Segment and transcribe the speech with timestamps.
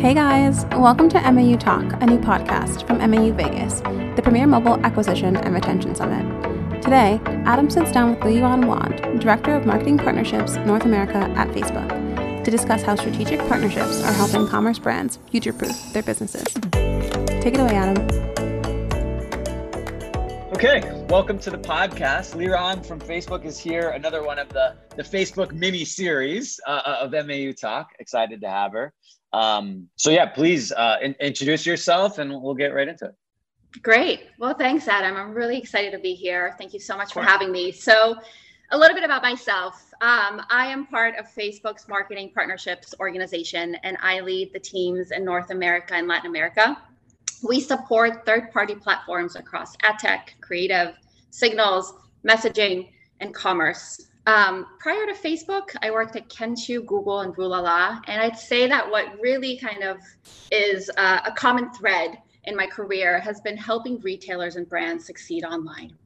[0.00, 3.82] Hey guys, welcome to MAU Talk, a new podcast from MAU Vegas,
[4.16, 6.24] the premier mobile acquisition and retention summit.
[6.80, 12.42] Today, Adam sits down with Liron Wand, Director of Marketing Partnerships North America at Facebook,
[12.42, 16.44] to discuss how strategic partnerships are helping commerce brands future proof their businesses.
[17.42, 18.39] Take it away, Adam.
[20.62, 22.36] Okay, welcome to the podcast.
[22.36, 23.92] Liron from Facebook is here.
[23.92, 27.92] Another one of the, the Facebook mini series uh, of MAU Talk.
[27.98, 28.92] Excited to have her.
[29.32, 33.14] Um, so yeah, please uh, in- introduce yourself and we'll get right into it.
[33.82, 34.24] Great.
[34.38, 35.16] Well, thanks, Adam.
[35.16, 36.54] I'm really excited to be here.
[36.58, 37.72] Thank you so much for having me.
[37.72, 38.16] So,
[38.70, 39.82] a little bit about myself.
[40.02, 45.24] Um, I am part of Facebook's marketing partnerships organization, and I lead the teams in
[45.24, 46.76] North America and Latin America.
[47.42, 50.94] We support third party platforms across ad tech, creative,
[51.30, 51.94] signals,
[52.26, 52.90] messaging,
[53.20, 54.08] and commerce.
[54.26, 58.00] Um, prior to Facebook, I worked at Kenshoo, Google, and Rue La La.
[58.06, 59.98] And I'd say that what really kind of
[60.52, 65.44] is uh, a common thread in my career has been helping retailers and brands succeed
[65.44, 65.96] online.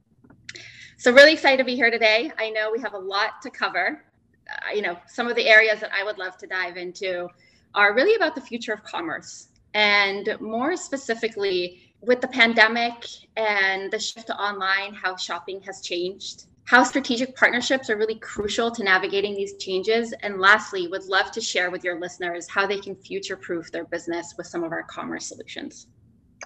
[0.97, 2.31] So, really excited to be here today.
[2.39, 4.05] I know we have a lot to cover.
[4.49, 7.29] Uh, you know, some of the areas that I would love to dive into
[7.75, 13.99] are really about the future of commerce and more specifically with the pandemic and the
[13.99, 19.35] shift to online, how shopping has changed how strategic partnerships are really crucial to navigating
[19.35, 20.15] these changes.
[20.23, 23.85] And lastly, would love to share with your listeners how they can future proof their
[23.85, 25.89] business with some of our commerce solutions.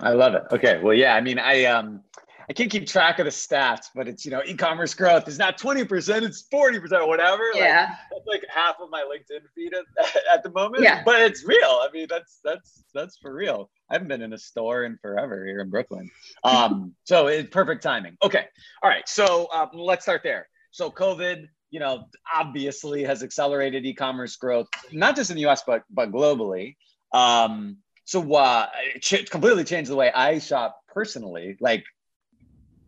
[0.01, 0.43] I love it.
[0.53, 0.81] Okay.
[0.83, 2.03] Well, yeah, I mean, I um
[2.49, 5.59] I can't keep track of the stats, but it's you know, e-commerce growth is not
[5.59, 7.43] 20%, it's 40% or whatever.
[7.55, 7.89] Yeah.
[7.91, 9.85] Like, that's like half of my LinkedIn feed at,
[10.33, 10.83] at the moment.
[10.83, 11.03] Yeah.
[11.05, 11.59] But it's real.
[11.83, 13.71] I mean, that's that's that's for real.
[13.91, 16.11] I haven't been in a store in forever here in Brooklyn.
[16.45, 18.17] Um, so it's perfect timing.
[18.23, 18.45] Okay.
[18.83, 19.07] All right.
[19.09, 20.49] So um, let's start there.
[20.71, 25.83] So COVID, you know, obviously has accelerated e-commerce growth, not just in the US, but
[25.91, 26.77] but globally.
[27.13, 31.57] Um, so uh, it ch- completely changed the way I shop personally.
[31.61, 31.85] Like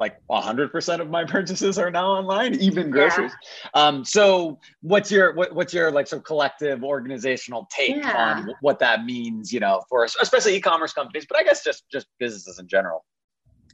[0.00, 3.32] like 100% of my purchases are now online even groceries.
[3.74, 3.82] Yeah.
[3.82, 8.34] um, so what's your what, what's your like sort of collective organizational take yeah.
[8.38, 12.06] on what that means you know for especially e-commerce companies but i guess just just
[12.18, 13.04] businesses in general?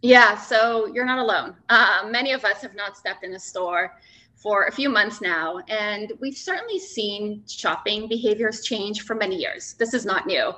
[0.02, 1.54] Yeah so you're not alone.
[1.68, 3.94] Uh, many of us have not stepped in a store
[4.34, 9.74] for a few months now and we've certainly seen shopping behaviors change for many years.
[9.78, 10.52] This is not new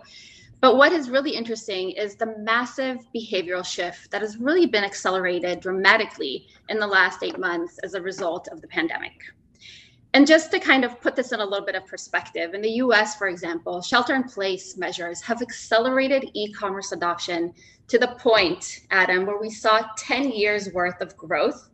[0.61, 5.61] but what is really interesting is the massive behavioral shift that has really been accelerated
[5.61, 9.13] dramatically in the last eight months as a result of the pandemic.
[10.15, 12.71] And just to kind of put this in a little bit of perspective, in the
[12.83, 17.53] US, for example, shelter in place measures have accelerated e commerce adoption
[17.89, 21.71] to the point, Adam, where we saw 10 years worth of growth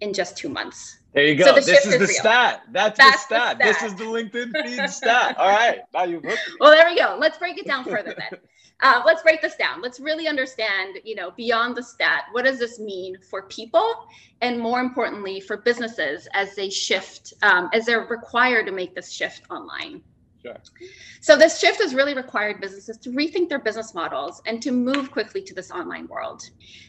[0.00, 1.01] in just two months.
[1.14, 1.44] There you go.
[1.44, 2.08] So this is, the real.
[2.08, 2.62] stat.
[2.70, 3.58] That's, That's the, stat.
[3.58, 3.80] the, stat.
[3.80, 5.36] This is the LinkedIn feed stat.
[5.38, 5.80] All right.
[5.92, 6.54] Now you've hooked me.
[6.58, 7.16] Well, there we go.
[7.20, 8.40] Let's break it down further then.
[8.84, 9.80] Uh, let's break this down.
[9.80, 14.08] Let's really understand, you know, beyond the stat, what does this mean for people,
[14.40, 19.12] and more importantly, for businesses as they shift, um, as they're required to make this
[19.12, 20.02] shift online.
[20.42, 20.56] Sure.
[21.20, 25.12] So this shift has really required businesses to rethink their business models and to move
[25.12, 26.42] quickly to this online world.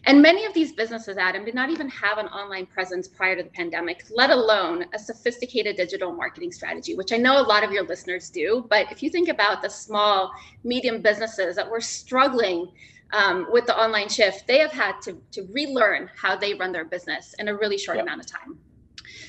[0.06, 3.44] And many of these businesses, Adam, did not even have an online presence prior to
[3.44, 7.72] the pandemic, let alone a sophisticated digital marketing strategy, which I know a lot of
[7.72, 8.66] your listeners do.
[8.70, 10.32] But if you think about the small,
[10.64, 12.72] medium businesses that were struggling
[13.14, 16.86] um, with the online shift, they have had to, to relearn how they run their
[16.86, 18.06] business in a really short yep.
[18.08, 18.58] amount of time.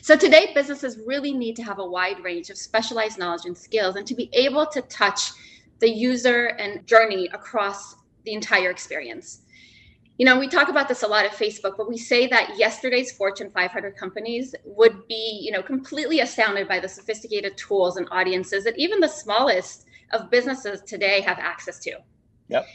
[0.05, 3.97] So today, businesses really need to have a wide range of specialized knowledge and skills
[3.97, 5.31] and to be able to touch
[5.79, 7.95] the user and journey across
[8.25, 9.41] the entire experience.
[10.19, 13.13] You know, we talk about this a lot at Facebook, but we say that yesterday's
[13.13, 18.65] Fortune 500 companies would be, you know, completely astounded by the sophisticated tools and audiences
[18.65, 21.93] that even the smallest of businesses today have access to.
[22.49, 22.67] Yep.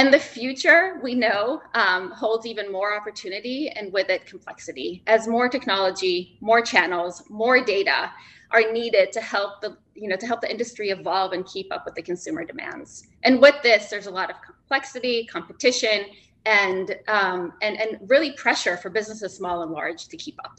[0.00, 5.28] And the future, we know, um, holds even more opportunity and with it complexity as
[5.28, 8.10] more technology, more channels, more data
[8.50, 11.84] are needed to help the you know to help the industry evolve and keep up
[11.84, 13.08] with the consumer demands.
[13.24, 16.06] And with this, there's a lot of complexity, competition,
[16.46, 20.56] and um, and and really pressure for businesses small and large to keep up.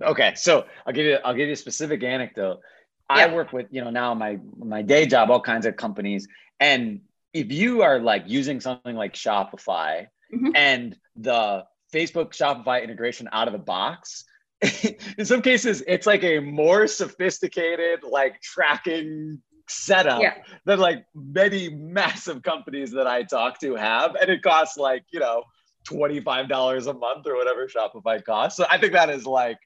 [0.00, 2.60] Okay, so I'll give you I'll give you a specific anecdote.
[3.10, 6.26] I work with you know now my my day job all kinds of companies
[6.58, 7.02] and
[7.34, 10.50] if you are like using something like Shopify mm-hmm.
[10.54, 14.24] and the Facebook Shopify integration out of the box,
[15.18, 20.34] in some cases it's like a more sophisticated like tracking setup yeah.
[20.64, 24.14] than like many massive companies that I talk to have.
[24.14, 25.42] And it costs like, you know,
[25.88, 28.56] $25 a month or whatever Shopify costs.
[28.56, 29.58] So I think that is like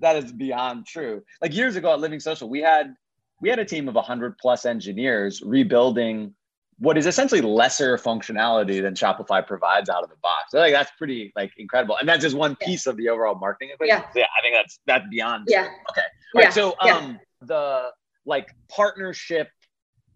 [0.00, 1.22] that is beyond true.
[1.42, 2.94] Like years ago at Living Social, we had
[3.40, 6.34] we had a team of 100 plus engineers rebuilding
[6.80, 10.50] what is essentially lesser functionality than Shopify provides out of the box.
[10.50, 11.96] So like that's pretty like incredible.
[11.98, 13.98] And that's just one piece of the overall marketing equation.
[13.98, 14.12] Yeah.
[14.12, 15.46] So, yeah, I think that's that's beyond.
[15.48, 15.68] Yeah.
[15.90, 16.02] Okay.
[16.34, 16.44] All Yeah.
[16.46, 16.54] right.
[16.54, 16.96] So Yeah.
[16.96, 17.90] um the
[18.26, 19.48] like partnership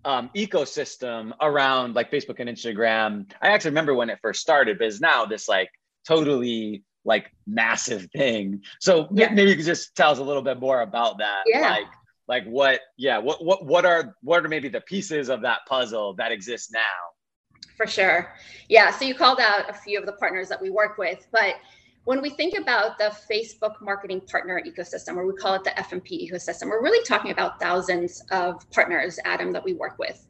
[0.05, 3.31] um ecosystem around like Facebook and Instagram.
[3.41, 5.71] I actually remember when it first started, but it's now this like
[6.07, 8.63] totally like massive thing.
[8.81, 9.33] So Yeah.
[9.33, 11.43] maybe you could just tell us a little bit more about that.
[11.47, 11.71] Yeah.
[11.71, 11.87] Like
[12.33, 16.15] like what yeah, what what what are what are maybe the pieces of that puzzle
[16.15, 17.61] that exist now?
[17.77, 18.33] For sure.
[18.71, 18.91] Yeah.
[18.91, 21.57] So you called out a few of the partners that we work with, but
[22.05, 26.27] when we think about the Facebook marketing partner ecosystem, or we call it the FMP
[26.27, 30.27] ecosystem, we're really talking about thousands of partners, Adam, that we work with.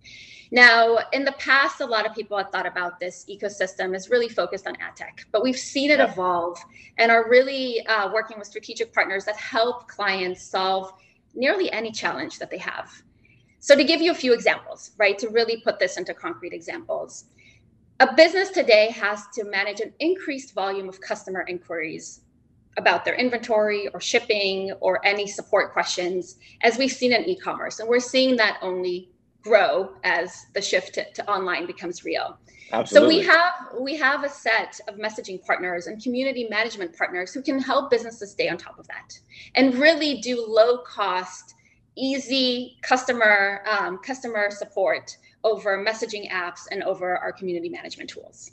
[0.51, 4.29] Now, in the past, a lot of people have thought about this ecosystem is really
[4.29, 6.59] focused on ad tech, but we've seen it evolve
[6.99, 10.93] and are really uh, working with strategic partners that help clients solve
[11.35, 12.91] nearly any challenge that they have.
[13.61, 17.27] So, to give you a few examples, right, to really put this into concrete examples,
[18.01, 22.23] a business today has to manage an increased volume of customer inquiries
[22.77, 27.79] about their inventory or shipping or any support questions, as we've seen in e commerce.
[27.79, 29.11] And we're seeing that only
[29.43, 32.39] grow as the shift to, to online becomes real.
[32.73, 33.23] Absolutely.
[33.23, 37.43] So we have we have a set of messaging partners and community management partners who
[37.43, 39.19] can help businesses stay on top of that
[39.55, 41.55] and really do low cost,
[41.97, 48.53] easy customer um, customer support over messaging apps and over our community management tools.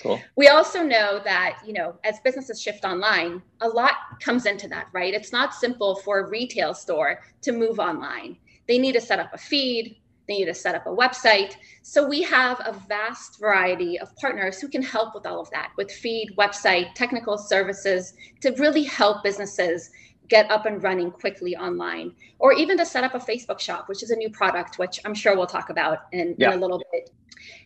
[0.00, 0.20] Cool.
[0.36, 4.86] We also know that, you know, as businesses shift online, a lot comes into that,
[4.92, 5.12] right?
[5.12, 8.36] It's not simple for a retail store to move online.
[8.68, 9.96] They need to set up a feed,
[10.40, 11.54] to set up a website.
[11.82, 15.70] So we have a vast variety of partners who can help with all of that
[15.76, 19.90] with feed, website, technical services to really help businesses
[20.28, 24.02] get up and running quickly online or even to set up a Facebook shop, which
[24.02, 26.52] is a new product, which I'm sure we'll talk about in, Yeah.
[26.52, 27.10] in a little bit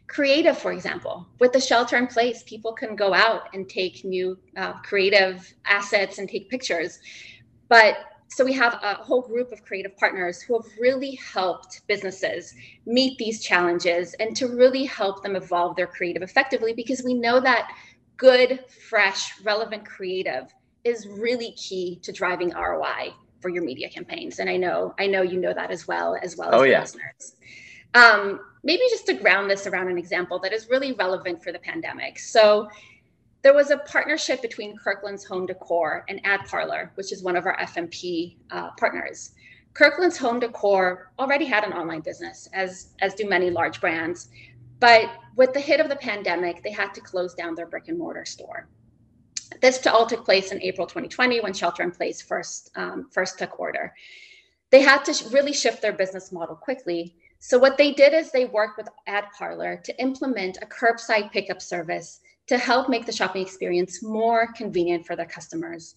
[0.08, 4.38] creative for example with the shelter in place people can go out and take new
[4.56, 7.00] uh, creative assets and take pictures
[7.68, 7.96] but
[8.28, 13.16] so we have a whole group of creative partners who have really helped businesses meet
[13.18, 17.70] these challenges and to really help them evolve their creative effectively because we know that
[18.16, 20.52] good fresh relevant creative
[20.84, 25.22] is really key to driving roi for your media campaigns and i know i know
[25.22, 26.80] you know that as well as well as Oh, yeah.
[26.80, 27.36] listeners
[27.94, 31.58] um, maybe just to ground this around an example that is really relevant for the
[31.58, 32.18] pandemic.
[32.18, 32.68] So
[33.46, 37.46] there was a partnership between Kirkland's Home Decor and Ad Parlor, which is one of
[37.46, 39.36] our FMP uh, partners.
[39.72, 44.30] Kirkland's Home Decor already had an online business, as as do many large brands,
[44.80, 47.96] but with the hit of the pandemic, they had to close down their brick and
[47.96, 48.68] mortar store.
[49.62, 53.60] This all took place in April 2020 when shelter in place first um, first took
[53.60, 53.94] order.
[54.70, 58.46] They had to really shift their business model quickly so what they did is they
[58.46, 63.42] worked with Ad Parlor to implement a curbside pickup service to help make the shopping
[63.42, 65.96] experience more convenient for their customers.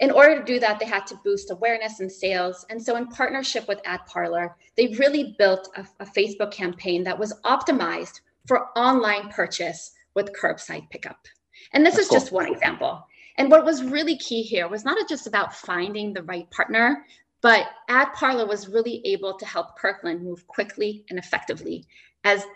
[0.00, 2.64] In order to do that, they had to boost awareness and sales.
[2.70, 7.18] And so, in partnership with Ad Parlor, they really built a, a Facebook campaign that
[7.18, 11.26] was optimized for online purchase with curbside pickup.
[11.72, 12.18] And this That's is cool.
[12.18, 13.06] just one example.
[13.38, 17.04] And what was really key here was not just about finding the right partner,
[17.40, 21.86] but Ad Parlor was really able to help Kirkland move quickly and effectively,
[22.24, 22.46] as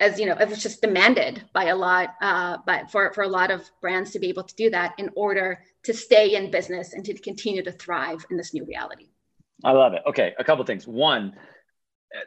[0.00, 3.28] as you know, it was just demanded by a lot, uh, but for for a
[3.28, 6.92] lot of brands to be able to do that in order to stay in business
[6.92, 9.08] and to continue to thrive in this new reality.
[9.64, 10.02] I love it.
[10.06, 10.86] Okay, a couple things.
[10.86, 11.34] One,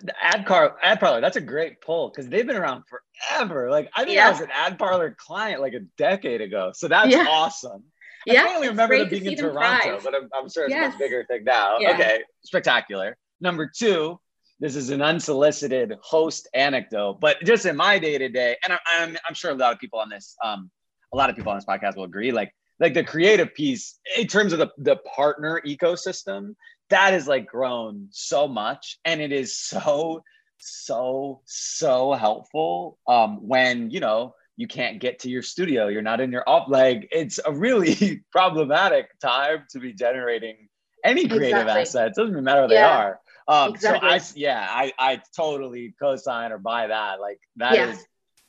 [0.02, 1.22] the ad car ad parlor.
[1.22, 3.70] That's a great pull because they've been around forever.
[3.72, 6.72] Like I think I was an ad parlor client like a decade ago.
[6.74, 7.26] So that's Yeah.
[7.28, 7.84] awesome.
[8.30, 10.04] I Yeah, can't really remember them being in Toronto, thrive.
[10.04, 11.80] but I'm, I'm sure it's a much bigger thing now.
[11.80, 11.92] Yeah.
[11.94, 13.18] Okay, spectacular.
[13.40, 14.20] Number two,
[14.62, 18.80] this is an unsolicited host anecdote, but just in my day to day, and I,
[19.00, 20.70] I'm I'm sure a lot of people on this, um,
[21.14, 22.32] a lot of people on this podcast will agree.
[22.32, 26.56] Like like the creative piece in terms of the the partner ecosystem,
[26.92, 30.24] that has like grown so much, and it is so
[30.60, 36.22] so so helpful um, when you know you can't get to your studio you're not
[36.22, 40.70] in your off like it's a really problematic time to be generating
[41.04, 41.82] any creative Exactly.
[41.82, 42.78] assets doesn't even matter what Yeah.
[42.78, 44.10] they are um Exactly.
[44.10, 48.04] so i yeah i i totally co-sign or buy that like that is Yeah.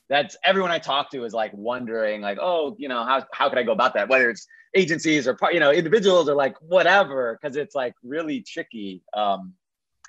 [0.09, 3.57] that's everyone i talk to is like wondering like oh you know how, how could
[3.57, 7.55] i go about that whether it's agencies or you know individuals or like whatever because
[7.55, 9.53] it's like really tricky um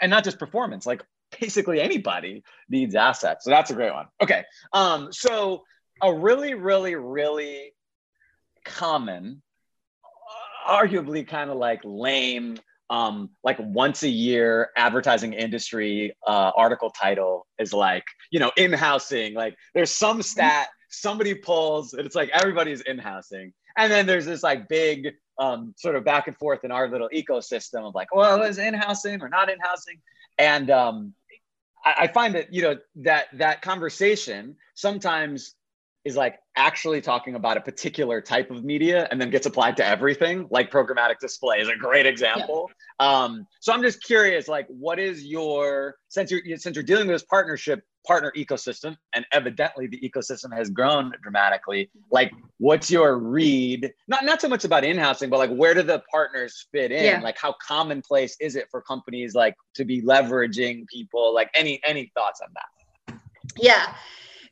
[0.00, 1.02] and not just performance like
[1.40, 5.64] basically anybody needs assets so that's a great one okay um so
[6.02, 7.72] a really really really
[8.64, 9.42] common
[10.68, 12.56] arguably kind of like lame
[12.90, 19.34] um, like once a year advertising industry uh, article title is like, you know, in-housing.
[19.34, 23.52] Like there's some stat somebody pulls, and it's like everybody's in-housing.
[23.76, 27.08] And then there's this like big um, sort of back and forth in our little
[27.12, 30.00] ecosystem of like, well, is in-housing or not in-housing?
[30.38, 31.14] And um,
[31.84, 35.54] I, I find that, you know, that that conversation sometimes
[36.04, 39.84] is like actually talking about a particular type of media and then gets applied to
[39.84, 40.46] everything.
[40.50, 42.70] Like programmatic display is a great example.
[43.00, 43.24] Yeah.
[43.24, 47.14] um, so i'm just curious like what is your since you're since you're dealing with
[47.14, 53.92] this partnership partner ecosystem and evidently the ecosystem has grown dramatically like what's your read?
[54.06, 57.04] Not not so much about in-housing but like where do the partners fit in?
[57.04, 57.20] Yeah.
[57.20, 61.34] like how commonplace is it for companies like to be leveraging people?
[61.34, 63.18] Like any any thoughts on that?
[63.56, 63.94] Yeah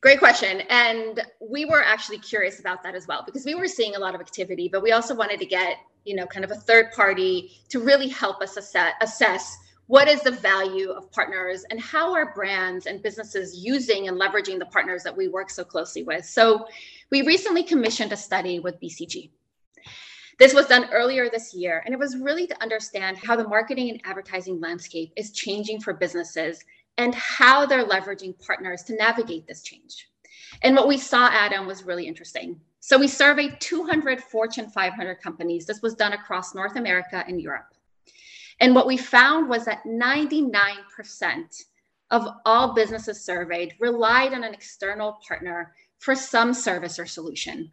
[0.02, 0.62] Great question.
[0.62, 4.16] And we were actually curious about that as well because we were seeing a lot
[4.16, 7.52] of activity, but we also wanted to get, you know, kind of a third party
[7.68, 9.56] to really help us assess, assess
[9.86, 14.58] what is the value of partners and how are brands and businesses using and leveraging
[14.58, 16.24] the partners that we work so closely with.
[16.24, 16.66] So
[17.12, 19.30] we recently commissioned a study with BCG.
[20.40, 23.90] This was done earlier this year, and it was really to understand how the marketing
[23.90, 26.64] and advertising landscape is changing for businesses
[26.98, 30.08] and how they're leveraging partners to navigate this change.
[30.62, 32.60] And what we saw, Adam, was really interesting.
[32.80, 35.66] So we surveyed 200 Fortune 500 companies.
[35.66, 37.74] This was done across North America and Europe.
[38.60, 41.64] And what we found was that 99%
[42.10, 47.72] of all businesses surveyed relied on an external partner for some service or solution.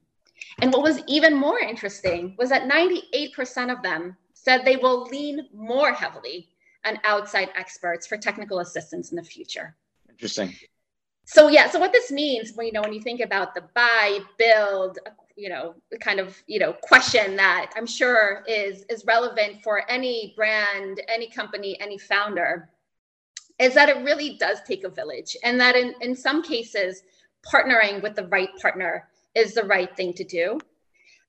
[0.62, 5.48] And what was even more interesting was that 98% of them said they will lean
[5.54, 6.50] more heavily
[6.84, 9.76] and outside experts for technical assistance in the future.
[10.10, 10.54] Interesting.
[11.26, 14.20] So yeah, so what this means when you know when you think about the buy,
[14.38, 14.98] build,
[15.36, 20.34] you know, kind of you know question that I'm sure is is relevant for any
[20.36, 22.70] brand, any company, any founder,
[23.60, 27.04] is that it really does take a village, and that in in some cases,
[27.46, 30.60] partnering with the right partner is the right thing to do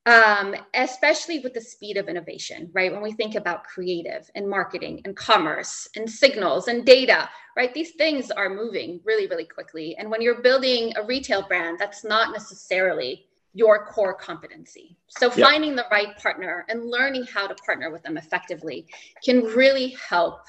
[0.07, 2.91] um, especially with the speed of innovation, right?
[2.91, 7.73] When we think about creative and marketing and commerce and signals and data, right?
[7.75, 9.97] These things are moving really, really quickly.
[9.97, 14.97] And when you're building a retail brand, that's not necessarily your core competency.
[15.09, 15.49] So yep.
[15.49, 18.87] finding the right partner and learning how to partner with them effectively
[19.25, 20.41] can really help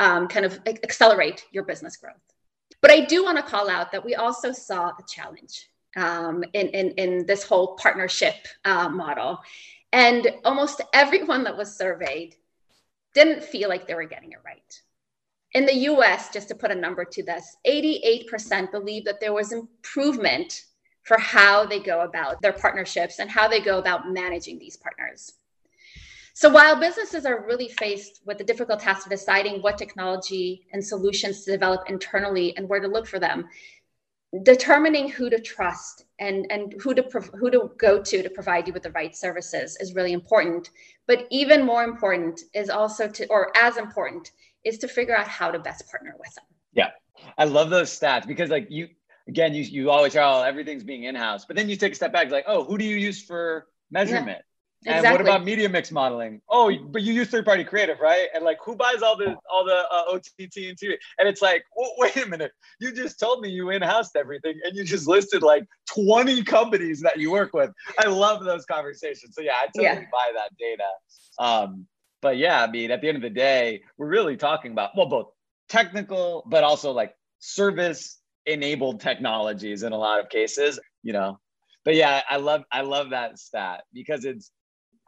[0.00, 2.14] um, kind of accelerate your business growth.
[2.80, 6.68] But I do want to call out that we also saw a challenge um, in,
[6.68, 8.34] in, in this whole partnership
[8.64, 9.38] uh, model.
[9.92, 12.36] And almost everyone that was surveyed
[13.14, 14.80] didn't feel like they were getting it right.
[15.52, 19.52] In the US, just to put a number to this, 88% believe that there was
[19.52, 20.64] improvement
[21.02, 25.34] for how they go about their partnerships and how they go about managing these partners.
[26.34, 30.82] So while businesses are really faced with the difficult task of deciding what technology and
[30.82, 33.48] solutions to develop internally and where to look for them,
[34.42, 37.02] determining who to trust and and who to
[37.38, 40.70] who to go to to provide you with the right services is really important.
[41.06, 44.30] But even more important is also to or as important
[44.64, 46.44] is to figure out how to best partner with them.
[46.72, 46.90] Yeah.
[47.36, 48.88] I love those stats because like you
[49.28, 51.44] again you you always hear oh everything's being in-house.
[51.44, 54.42] But then you take a step back like oh who do you use for measurement.
[54.84, 55.06] Exactly.
[55.06, 56.40] And what about media mix modeling?
[56.48, 58.26] Oh, but you use third party creative, right?
[58.34, 60.94] And like, who buys all the all the uh, OTT and TV?
[61.18, 64.58] And it's like, well, wait a minute, you just told me you in housed everything,
[64.64, 67.70] and you just listed like twenty companies that you work with.
[68.00, 69.36] I love those conversations.
[69.36, 70.06] So yeah, I totally yeah.
[70.10, 70.88] buy that data.
[71.38, 71.86] Um,
[72.20, 75.06] but yeah, I mean, at the end of the day, we're really talking about well,
[75.06, 75.28] both
[75.68, 80.80] technical, but also like service enabled technologies in a lot of cases.
[81.04, 81.38] You know,
[81.84, 84.50] but yeah, I love I love that stat because it's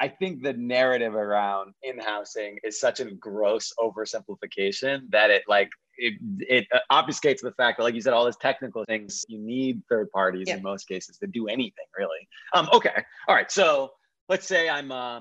[0.01, 6.15] I think the narrative around in-housing is such a gross oversimplification that it like it,
[6.41, 10.11] it obfuscates the fact that like you said all these technical things you need third
[10.11, 10.57] parties yeah.
[10.57, 13.93] in most cases to do anything really um okay all right so
[14.29, 15.21] let's say i'm uh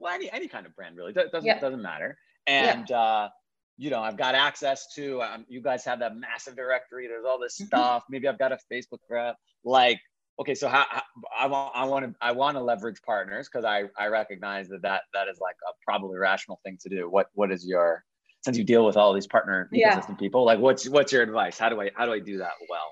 [0.00, 1.60] well any any kind of brand really doesn't yeah.
[1.60, 2.18] doesn't matter
[2.48, 3.00] and yeah.
[3.00, 3.28] uh
[3.76, 7.38] you know i've got access to um, you guys have that massive directory there's all
[7.38, 7.66] this mm-hmm.
[7.66, 10.00] stuff maybe i've got a facebook group like
[10.38, 11.02] okay so how, how,
[11.38, 14.82] i want i want to i want to leverage partners because i i recognize that
[14.82, 17.08] that that is like a probably rational thing to do.
[17.10, 18.04] What what is your
[18.42, 19.98] since you deal with all these partner yeah.
[19.98, 21.58] ecosystem people like what's what's your advice?
[21.58, 22.90] How do i how do i do that well?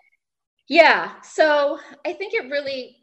[0.69, 2.97] Yeah so i think it really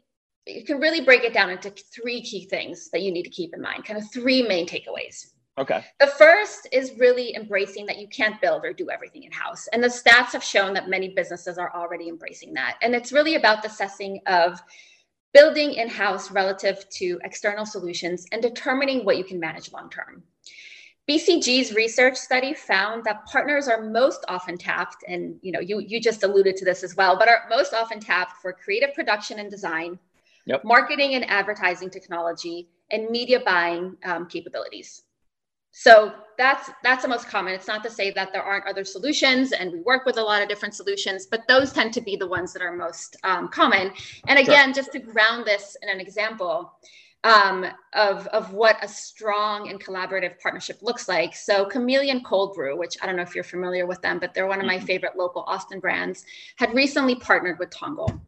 [0.46, 3.54] you can really break it down into three key things that you need to keep
[3.54, 5.84] in mind kind of three main takeaways Okay.
[6.00, 9.68] The first is really embracing that you can't build or do everything in house.
[9.72, 12.76] And the stats have shown that many businesses are already embracing that.
[12.82, 14.60] And it's really about the assessing of
[15.32, 20.24] building in house relative to external solutions and determining what you can manage long term.
[21.08, 26.00] BCG's research study found that partners are most often tapped, and you know, you you
[26.00, 29.50] just alluded to this as well, but are most often tapped for creative production and
[29.50, 29.98] design,
[30.46, 30.64] yep.
[30.64, 35.02] marketing and advertising technology, and media buying um, capabilities.
[35.76, 37.52] So that's that's the most common.
[37.52, 40.40] It's not to say that there aren't other solutions, and we work with a lot
[40.40, 43.90] of different solutions, but those tend to be the ones that are most um, common.
[44.28, 44.74] And again, sure.
[44.74, 46.78] just to ground this in an example,
[47.24, 51.34] um, of, of what a strong and collaborative partnership looks like.
[51.34, 54.46] So Chameleon Cold Brew, which I don't know if you're familiar with them, but they're
[54.46, 54.86] one of my mm-hmm.
[54.86, 58.20] favorite local Austin brands, had recently partnered with Tongal.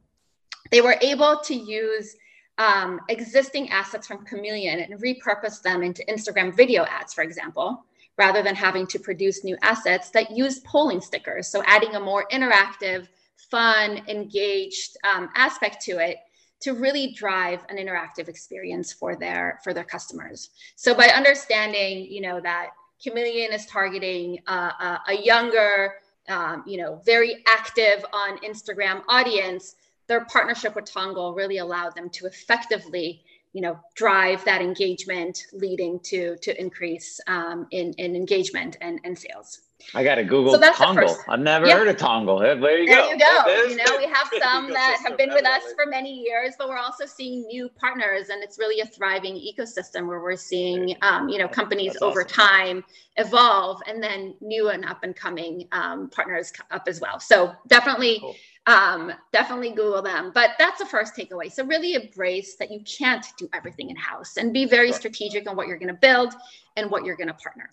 [0.73, 2.17] They were able to use
[2.59, 7.85] um, existing assets from Chameleon and repurpose them into Instagram video ads, for example,
[8.17, 11.49] rather than having to produce new assets that use polling stickers.
[11.49, 13.09] So adding a more interactive,
[13.51, 16.17] fun, engaged um, aspect to it
[16.61, 20.51] to really drive an interactive experience for their for their customers.
[20.75, 22.71] So by understanding, you know, that
[23.03, 25.97] Chameleon is targeting uh, a, a, younger,
[26.31, 29.77] um, you know, very active on Instagram audience,
[30.09, 33.23] their partnership with Tongal really allowed them to effectively
[33.53, 39.19] you know drive that engagement leading to to increase um, in in engagement and, and
[39.19, 39.61] sales
[39.95, 41.17] I got to Google so Tongal.
[41.29, 42.39] I've never heard of Tongal.
[42.39, 43.11] There you there go.
[43.11, 43.65] you go.
[43.69, 46.79] You know, we have some that have been with us for many years, but we're
[46.79, 51.39] also seeing new partners, and it's really a thriving ecosystem where we're seeing, um, you
[51.39, 52.47] know, companies That's over awesome.
[52.47, 52.85] time
[53.17, 57.21] evolve, and then new and up and coming um, partners up as well.
[57.21, 58.19] So definitely.
[58.21, 58.35] Cool
[58.67, 60.33] um, definitely Google them.
[60.35, 61.53] But that's the first takeaway.
[61.53, 65.57] So really embrace that you can't do everything in house and be very strategic on
[65.57, 66.35] what you're going to build
[66.77, 67.71] and what you're going to partner.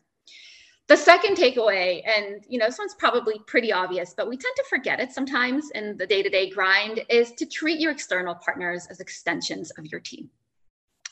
[0.88, 4.64] The second takeaway, and you know, this one's probably pretty obvious, but we tend to
[4.70, 9.72] forget it sometimes in the day-to-day grind, is to treat your external partners as extensions
[9.72, 10.30] of your team.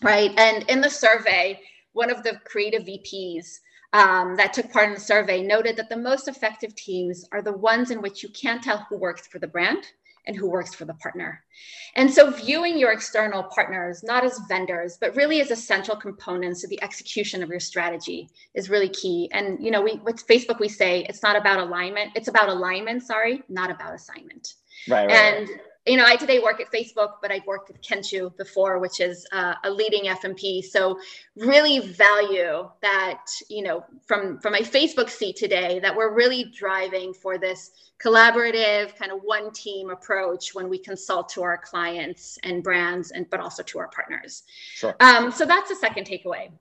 [0.02, 0.38] Right.
[0.38, 1.62] And in the survey,
[1.94, 3.60] one of the creative VPs
[3.94, 7.52] um, that took part in the survey noted that the most effective teams are the
[7.52, 9.86] ones in which you can't tell who works for the brand
[10.28, 11.44] and who works for the partner.
[11.96, 16.68] And so viewing your external partners not as vendors, but really as essential components to
[16.68, 19.30] the execution of your strategy is really key.
[19.34, 23.04] And you know, we with Facebook we say it's not about alignment, it's about alignment,
[23.04, 24.54] sorry, not about assignment.
[24.88, 25.08] Right.
[25.08, 28.36] right and right you know, I today work at Facebook, but I've worked with Kenshoo
[28.38, 30.64] before, which is uh, a leading FMP.
[30.64, 31.00] So
[31.36, 37.14] really value that, you know, from from my Facebook seat today, that we're really driving
[37.14, 37.72] for this
[38.04, 43.28] collaborative kind of one team approach when we consult to our clients and brands, and
[43.32, 44.44] but also to our partners.
[44.76, 44.96] Sure.
[45.00, 46.52] Um, so that's the second takeaway.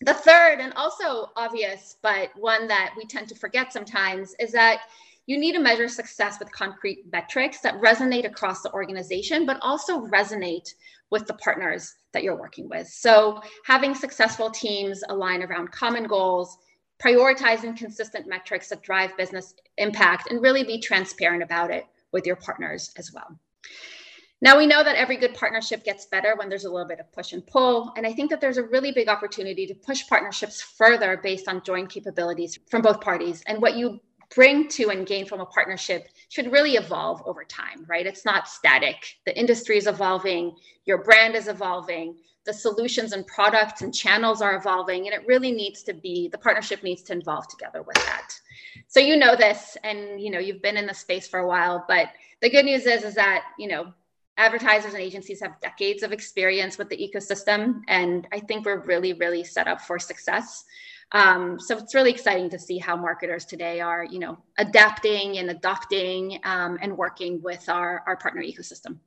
[0.00, 4.80] The third, and also obvious, but one that we tend to forget sometimes, is that
[5.28, 10.00] you need to measure success with concrete metrics that resonate across the organization, but also
[10.06, 10.72] resonate
[11.10, 12.88] with the partners that you're working with.
[12.88, 16.56] So, having successful teams align around common goals,
[16.98, 22.36] prioritizing consistent metrics that drive business impact, and really be transparent about it with your
[22.36, 23.38] partners as well.
[24.40, 27.12] Now, we know that every good partnership gets better when there's a little bit of
[27.12, 27.92] push and pull.
[27.96, 31.62] And I think that there's a really big opportunity to push partnerships further based on
[31.64, 33.42] joint capabilities from both parties.
[33.46, 34.00] And what you
[34.34, 38.06] bring to and gain from a partnership should really evolve over time, right?
[38.06, 38.96] It's not static.
[39.24, 42.16] The industry is evolving, your brand is evolving,
[42.48, 46.38] the solutions and products and channels are evolving, and it really needs to be the
[46.38, 48.32] partnership needs to evolve together with that.
[48.86, 51.84] So you know this, and you know you've been in the space for a while,
[51.86, 52.08] but
[52.40, 53.92] the good news is is that you know
[54.38, 59.12] advertisers and agencies have decades of experience with the ecosystem, and I think we're really
[59.12, 60.64] really set up for success.
[61.12, 65.50] Um, so it's really exciting to see how marketers today are, you know, adapting and
[65.50, 68.98] adopting um, and working with our, our partner ecosystem.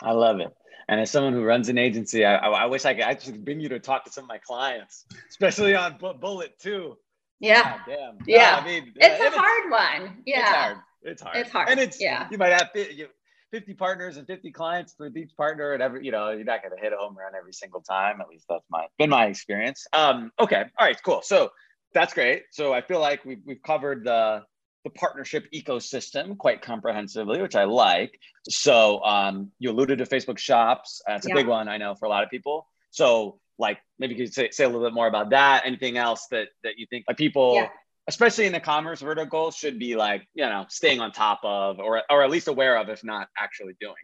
[0.00, 0.54] I love it.
[0.88, 3.68] And as someone who runs an agency, I, I wish I could actually bring you
[3.68, 6.96] to talk to some of my clients, especially on Bullet too.
[7.38, 7.62] Yeah.
[7.62, 8.18] God damn.
[8.26, 8.50] Yeah.
[8.50, 10.22] No, I mean, it's uh, a hard one.
[10.26, 10.38] Yeah.
[10.38, 10.76] It's hard.
[11.02, 11.36] It's hard.
[11.36, 11.68] It's hard.
[11.68, 12.28] And it's, yeah.
[12.30, 13.08] you might have, you,
[13.52, 16.74] 50 partners and 50 clients for each partner and every you know you're not going
[16.74, 19.86] to hit a home run every single time at least that's my been my experience.
[19.92, 21.20] Um okay all right cool.
[21.22, 21.50] So
[21.94, 22.44] that's great.
[22.50, 24.42] So i feel like we've, we've covered the
[24.84, 28.18] the partnership ecosystem quite comprehensively which i like.
[28.48, 31.02] So um you alluded to facebook shops.
[31.06, 31.34] That's a yeah.
[31.36, 32.66] big one i know for a lot of people.
[32.90, 35.64] So like maybe you could say, say a little bit more about that.
[35.66, 37.68] Anything else that that you think like people yeah
[38.08, 42.02] especially in the commerce vertical, should be like, you know, staying on top of or,
[42.10, 43.94] or at least aware of, if not actually doing.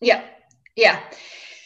[0.00, 0.24] Yeah.
[0.76, 1.00] Yeah.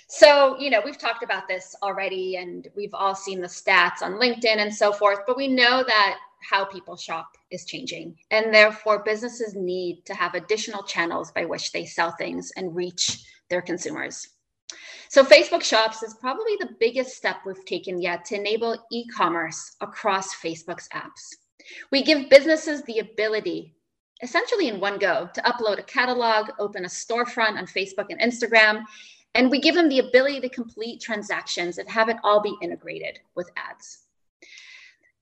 [0.09, 4.13] So, you know, we've talked about this already and we've all seen the stats on
[4.13, 8.17] LinkedIn and so forth, but we know that how people shop is changing.
[8.31, 13.23] And therefore, businesses need to have additional channels by which they sell things and reach
[13.51, 14.29] their consumers.
[15.11, 19.77] So, Facebook Shops is probably the biggest step we've taken yet to enable e commerce
[19.81, 21.35] across Facebook's apps.
[21.91, 23.75] We give businesses the ability,
[24.23, 28.85] essentially in one go, to upload a catalog, open a storefront on Facebook and Instagram,
[29.35, 33.21] and we give them the ability to complete transactions and have it all be integrated
[33.35, 34.08] with ads.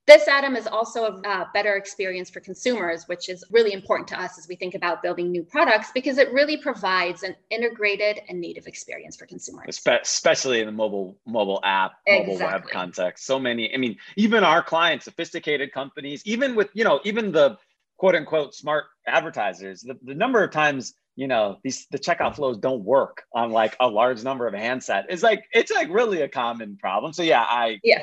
[0.06, 4.20] This, Adam, is also a uh, better experience for consumers, which is really important to
[4.20, 8.40] us as we think about building new products because it really provides an integrated and
[8.40, 9.80] native experience for consumers.
[9.84, 12.60] Especially in the mobile mobile app, mobile exactly.
[12.60, 13.26] web context.
[13.26, 17.58] So many, I mean, even our clients, sophisticated companies, even with, you know, even the
[17.96, 22.58] quote unquote smart advertisers, the, the number of times you know these the checkout flows
[22.58, 26.28] don't work on like a large number of handset it's like it's like really a
[26.28, 28.02] common problem so yeah i yeah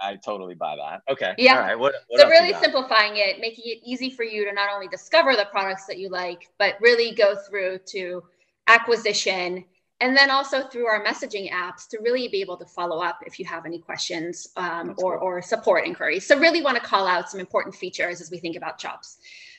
[0.00, 1.02] I, totally buy that.
[1.10, 1.34] Okay.
[1.38, 1.56] Yeah.
[1.56, 1.78] All right.
[1.78, 5.36] What, what so really simplifying it making it easy for you to not only discover
[5.36, 8.22] the products that you like but really go through to
[8.66, 9.64] acquisition
[10.00, 13.38] and then also through our messaging apps to really be able to follow up if
[13.38, 15.28] you have any questions um, or, cool.
[15.28, 16.24] or support inquiries.
[16.24, 19.18] So really want to call out some important features as we think about shops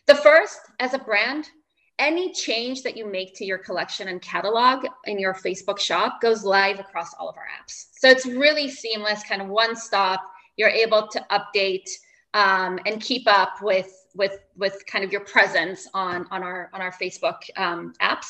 [0.10, 1.52] the first as a brand
[2.00, 6.44] any change that you make to your collection and catalog in your Facebook shop goes
[6.44, 7.88] live across all of our apps.
[7.92, 10.22] So it's really seamless, kind of one stop.
[10.56, 11.90] You're able to update
[12.34, 16.82] um, and keep up with with with kind of your presence on on our on
[16.82, 18.28] our Facebook um, apps.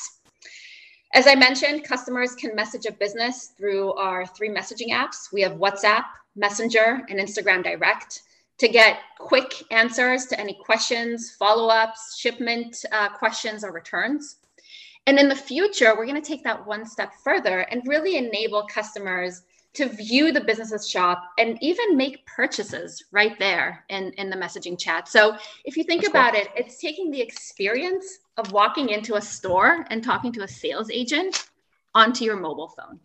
[1.14, 5.32] As I mentioned, customers can message a business through our three messaging apps.
[5.32, 6.04] We have WhatsApp,
[6.36, 8.22] Messenger, and Instagram Direct
[8.60, 14.36] to get quick answers to any questions, follow ups, shipment uh, questions, or returns.
[15.06, 18.66] And in the future, we're going to take that one step further and really enable
[18.66, 19.42] customers
[19.72, 24.78] to view the business's shop and even make purchases right there in, in the messaging
[24.78, 25.08] chat.
[25.08, 26.42] So if you think That's about cool.
[26.42, 30.90] it, it's taking the experience of walking into a store and talking to a sales
[30.90, 31.48] agent
[31.94, 33.00] onto your mobile phone.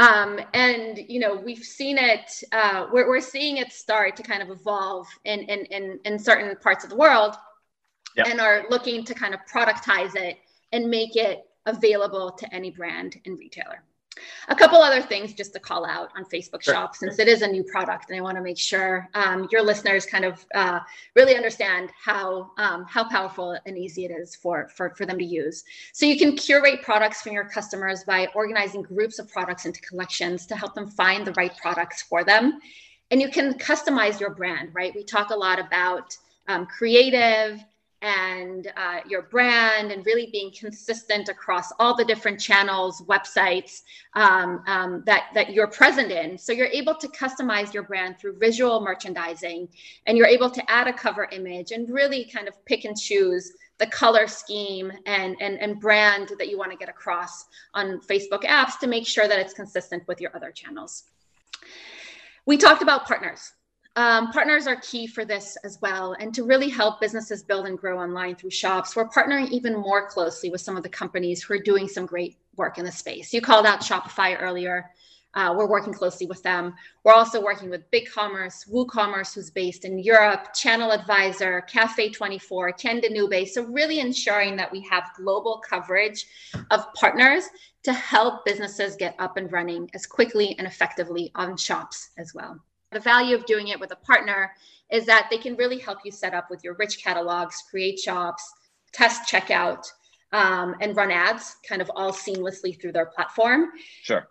[0.00, 4.42] Um, and you know we've seen it uh, we're, we're seeing it start to kind
[4.42, 7.36] of evolve in in in, in certain parts of the world
[8.16, 8.26] yep.
[8.28, 10.38] and are looking to kind of productize it
[10.72, 13.82] and make it available to any brand and retailer
[14.48, 16.74] a couple other things just to call out on Facebook sure.
[16.74, 19.62] Shop since it is a new product, and I want to make sure um, your
[19.62, 20.80] listeners kind of uh,
[21.14, 25.24] really understand how um, how powerful and easy it is for, for for them to
[25.24, 25.64] use.
[25.92, 30.46] So you can curate products from your customers by organizing groups of products into collections
[30.46, 32.60] to help them find the right products for them,
[33.10, 34.70] and you can customize your brand.
[34.74, 34.94] Right?
[34.94, 36.16] We talk a lot about
[36.48, 37.60] um, creative
[38.02, 43.82] and uh, your brand and really being consistent across all the different channels websites
[44.14, 46.38] um, um, that, that you're present in.
[46.38, 49.68] So you're able to customize your brand through visual merchandising
[50.06, 53.52] and you're able to add a cover image and really kind of pick and choose
[53.78, 58.42] the color scheme and, and, and brand that you want to get across on facebook
[58.44, 61.04] apps to make sure that it's consistent with your other channels.
[62.46, 63.52] We talked about partners
[63.96, 66.14] um, partners are key for this as well.
[66.20, 70.08] And to really help businesses build and grow online through shops, we're partnering even more
[70.08, 73.32] closely with some of the companies who are doing some great work in the space.
[73.32, 74.90] You called out Shopify earlier.
[75.34, 76.74] Uh, we're working closely with them.
[77.04, 83.48] We're also working with BigCommerce, WooCommerce, who's based in Europe, Channel Advisor, Cafe24, Tiendanube.
[83.48, 86.26] So, really ensuring that we have global coverage
[86.72, 87.44] of partners
[87.84, 92.60] to help businesses get up and running as quickly and effectively on shops as well.
[92.92, 94.52] The value of doing it with a partner
[94.90, 98.42] is that they can really help you set up with your rich catalogs, create shops,
[98.92, 99.84] test checkout,
[100.32, 103.70] um, and run ads kind of all seamlessly through their platform.
[104.02, 104.28] Sure.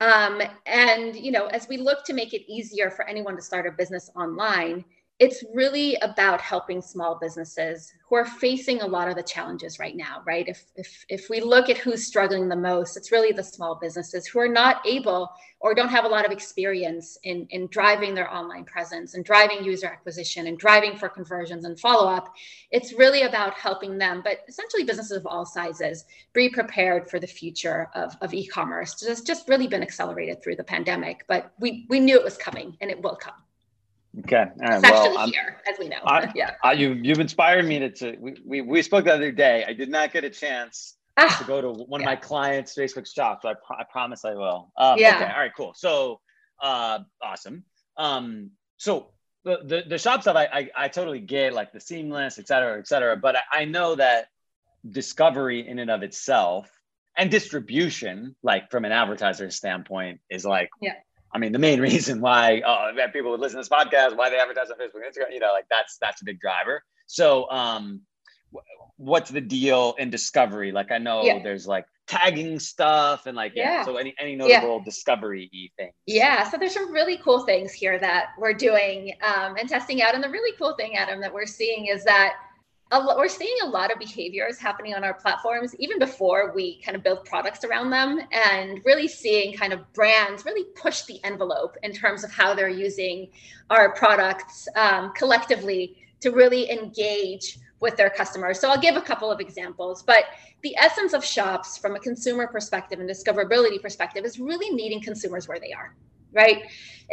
[0.00, 3.66] Um, and you know, as we look to make it easier for anyone to start
[3.66, 4.84] a business online,
[5.22, 9.94] it's really about helping small businesses who are facing a lot of the challenges right
[9.94, 10.48] now right?
[10.48, 14.26] If, if if we look at who's struggling the most it's really the small businesses
[14.26, 15.30] who are not able
[15.60, 19.62] or don't have a lot of experience in in driving their online presence and driving
[19.62, 22.34] user acquisition and driving for conversions and follow up
[22.72, 27.26] it's really about helping them but essentially businesses of all sizes be prepared for the
[27.28, 29.00] future of, of e-commerce.
[29.02, 32.76] It's just really been accelerated through the pandemic but we we knew it was coming
[32.80, 33.34] and it will come
[34.20, 34.44] Okay.
[34.62, 34.82] All right.
[34.82, 35.98] well, I'm, here, as we know.
[36.04, 36.54] I, yeah.
[36.62, 39.64] I, you you've inspired me to, to we, we, we spoke the other day.
[39.66, 42.06] I did not get a chance ah, to go to one yeah.
[42.06, 43.44] of my clients' Facebook shops.
[43.44, 44.70] I, I promise I will.
[44.76, 45.16] Um, yeah.
[45.16, 45.32] Okay.
[45.32, 45.52] All right.
[45.56, 45.72] Cool.
[45.74, 46.20] So,
[46.60, 47.64] uh, awesome.
[47.96, 49.08] Um, so
[49.44, 52.78] the, the, the shop stuff, I, I, I totally get like the seamless, et cetera,
[52.78, 53.16] et cetera.
[53.16, 54.26] But I, I know that
[54.88, 56.68] discovery in and of itself
[57.16, 60.94] and distribution, like from an advertiser standpoint, is like yeah
[61.34, 64.38] I mean, the main reason why uh, people would listen to this podcast, why they
[64.38, 66.82] advertise on Facebook, Instagram, you know, like that's that's a big driver.
[67.06, 68.02] So, um,
[68.96, 70.72] what's the deal in discovery?
[70.72, 71.42] Like, I know yeah.
[71.42, 73.78] there's like tagging stuff and like yeah.
[73.78, 73.84] yeah.
[73.84, 74.84] So any any notable yeah.
[74.84, 75.92] discovery things?
[76.06, 76.48] Yeah.
[76.48, 80.14] So there's some really cool things here that we're doing um, and testing out.
[80.14, 82.34] And the really cool thing, Adam, that we're seeing is that
[83.00, 87.02] we're seeing a lot of behaviors happening on our platforms even before we kind of
[87.02, 91.92] build products around them and really seeing kind of brands really push the envelope in
[91.92, 93.28] terms of how they're using
[93.70, 98.60] our products um, collectively to really engage with their customers.
[98.60, 100.24] So I'll give a couple of examples, but
[100.62, 105.48] the essence of shops from a consumer perspective and discoverability perspective is really meeting consumers
[105.48, 105.94] where they are
[106.32, 106.62] right?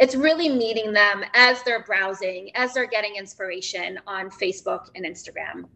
[0.00, 5.66] It's really meeting them as they're browsing, as they're getting inspiration on Facebook and Instagram.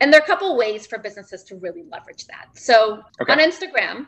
[0.00, 2.46] And there are a couple ways for businesses to really leverage that.
[2.54, 3.30] So okay.
[3.30, 4.06] on Instagram,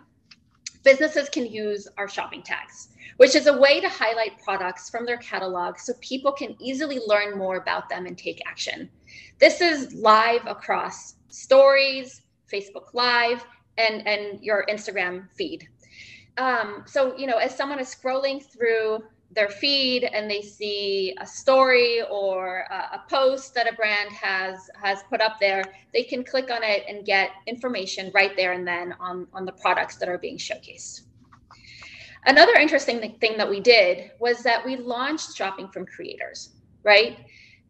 [0.82, 5.18] businesses can use our shopping tags, which is a way to highlight products from their
[5.18, 8.88] catalog so people can easily learn more about them and take action.
[9.40, 13.44] This is live across stories, Facebook Live,
[13.76, 15.68] and, and your Instagram feed
[16.40, 21.26] um, so you know as someone is scrolling through their feed and they see a
[21.26, 25.62] story or a, a, post that a brand has has put up there
[25.92, 29.52] they can click on it and get information right there and then on on the
[29.52, 31.02] products that are being showcased.
[32.26, 36.50] Another interesting thing that we did was that we launched shopping from creators
[36.82, 37.18] right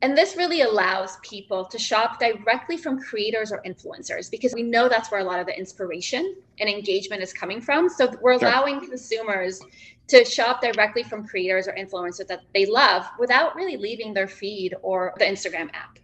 [0.02, 4.88] and this really allows people to shop directly from creators or influencers because we know
[4.88, 7.88] that's where a lot of the inspiration and engagement is coming from.
[7.88, 8.88] So we're allowing sure.
[8.88, 9.60] consumers
[10.08, 14.74] to shop directly from creators or influencers that they love without really leaving their feed
[14.82, 15.98] or the Instagram app.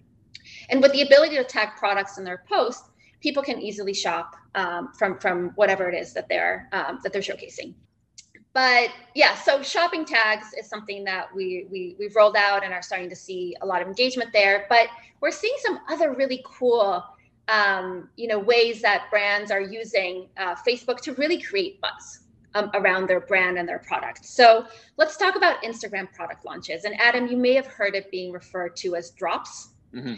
[0.68, 4.92] And with the ability to tag products in their post, people can easily shop um,
[4.98, 7.74] from from whatever it is that they're um, that they're showcasing
[8.56, 12.80] but yeah so shopping tags is something that we, we we've rolled out and are
[12.80, 14.64] starting to see a lot of engagement there.
[14.70, 14.88] But
[15.20, 17.04] we're seeing some other really cool
[17.48, 22.20] um, you know ways that brands are using uh, facebook to really create buzz
[22.54, 24.24] um, around their brand and their product.
[24.24, 24.66] So
[24.96, 26.84] let's talk about instagram product launches.
[26.84, 29.68] And adam you may have heard it being referred to as drops.
[29.94, 30.14] Mm-hmm.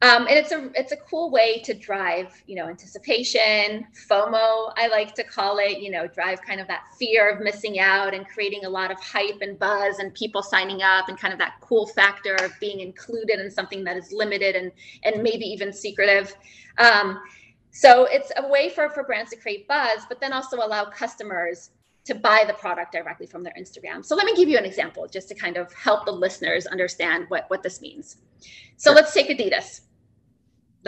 [0.00, 4.86] Um, and it's a it's a cool way to drive you know anticipation fomo i
[4.86, 8.24] like to call it you know drive kind of that fear of missing out and
[8.28, 11.54] creating a lot of hype and buzz and people signing up and kind of that
[11.62, 14.70] cool factor of being included in something that is limited and
[15.02, 16.32] and maybe even secretive
[16.78, 17.18] um,
[17.72, 21.70] so it's a way for for brands to create buzz but then also allow customers
[22.04, 24.02] to buy the product directly from their Instagram.
[24.02, 27.26] So let me give you an example just to kind of help the listeners understand
[27.28, 28.16] what, what this means.
[28.78, 28.94] So sure.
[28.94, 29.82] let's take Adidas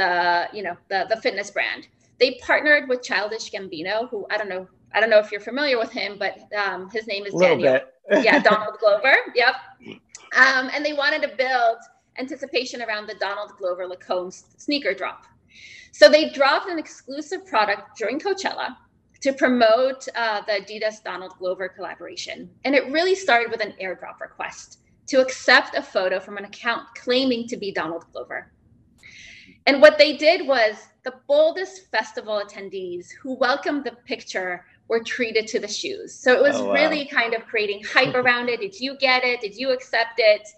[0.00, 1.88] the you know the the fitness brand.
[2.18, 5.78] They partnered with Childish Gambino, who I don't know I don't know if you're familiar
[5.78, 7.80] with him, but um, his name is Daniel.
[8.10, 9.14] yeah, Donald Glover.
[9.34, 9.54] Yep.
[10.36, 11.78] Um, and they wanted to build
[12.18, 15.24] anticipation around the Donald Glover Lacombe sneaker drop.
[15.92, 18.76] So they dropped an exclusive product during Coachella
[19.20, 22.50] to promote uh, the Adidas Donald Glover collaboration.
[22.64, 26.82] And it really started with an airdrop request to accept a photo from an account
[26.96, 28.50] claiming to be Donald Glover.
[29.66, 35.46] And what they did was the boldest festival attendees who welcomed the picture were treated
[35.46, 36.14] to the shoes.
[36.14, 36.73] So it was oh, wow.
[36.73, 38.61] really kind of creating hype around it.
[38.61, 39.40] Did you get it?
[39.40, 40.49] Did you accept it?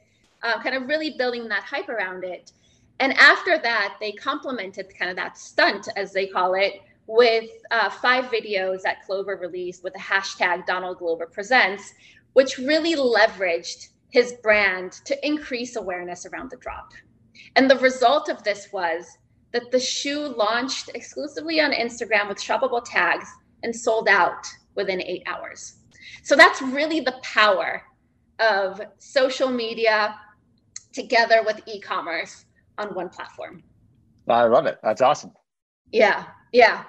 [0.42, 2.52] Uh, kind of really building that hype around it.
[2.98, 7.90] And after that, they complemented kind of that stunt, as they call it, with uh,
[7.90, 11.94] five videos that Glover released with the hashtag Donald Glover Presents,
[12.32, 16.92] which really leveraged his brand to increase awareness around the drop.
[17.56, 19.06] And the result of this was
[19.52, 23.28] that the shoe launched exclusively on Instagram with shoppable tags
[23.62, 25.76] and sold out within eight hours.
[26.22, 27.82] So that's really the power
[28.38, 30.16] of social media
[30.92, 32.44] together with e commerce
[32.78, 33.62] on one platform.
[34.28, 34.78] I love it.
[34.82, 35.32] That's awesome.
[35.90, 36.84] Yeah, yeah.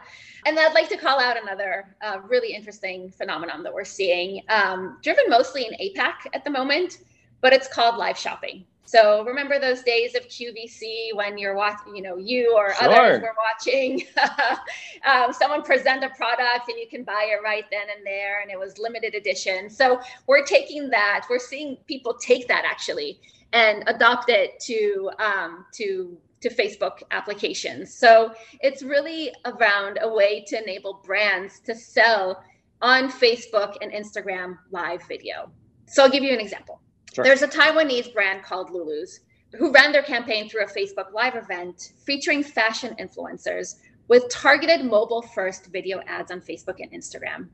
[0.45, 4.99] And I'd like to call out another uh, really interesting phenomenon that we're seeing, um,
[5.01, 6.99] driven mostly in APAC at the moment,
[7.41, 8.65] but it's called live shopping.
[8.85, 12.89] So remember those days of QVC when you're watching, you know, you or sure.
[12.89, 14.03] others were watching
[15.05, 18.51] um, someone present a product and you can buy it right then and there, and
[18.51, 19.69] it was limited edition.
[19.69, 21.25] So we're taking that.
[21.29, 23.19] We're seeing people take that actually
[23.53, 27.93] and adopt it to um, to to Facebook applications.
[27.93, 32.43] So it's really around a way to enable brands to sell
[32.81, 35.49] on Facebook and Instagram live video.
[35.87, 36.81] So I'll give you an example.
[37.13, 37.23] Sure.
[37.23, 39.19] There's a Taiwanese brand called Lulu's
[39.55, 43.75] who ran their campaign through a Facebook Live event featuring fashion influencers
[44.07, 47.49] with targeted mobile first video ads on Facebook and Instagram.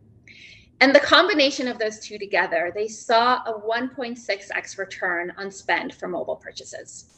[0.82, 6.08] And the combination of those two together, they saw a 1.6x return on spend for
[6.08, 7.10] mobile purchases.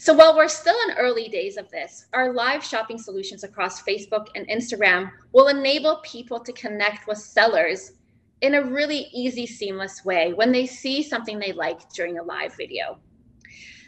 [0.00, 4.26] So while we're still in early days of this, our live shopping solutions across Facebook
[4.34, 7.92] and Instagram will enable people to connect with sellers
[8.40, 12.56] in a really easy, seamless way when they see something they like during a live
[12.56, 12.98] video.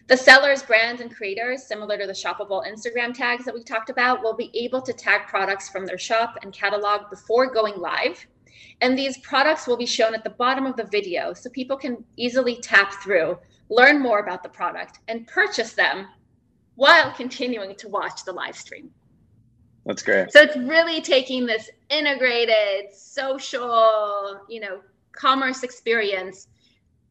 [0.09, 4.23] The sellers, brands, and creators, similar to the shoppable Instagram tags that we talked about,
[4.23, 8.27] will be able to tag products from their shop and catalog before going live.
[8.81, 12.05] And these products will be shown at the bottom of the video so people can
[12.17, 13.39] easily tap through,
[13.71, 16.09] learn more about the product, and purchase them
[16.75, 18.91] while continuing to watch the live stream.
[19.87, 20.33] That's great.
[20.33, 24.81] So it's really taking this integrated social, you know,
[25.13, 26.49] commerce experience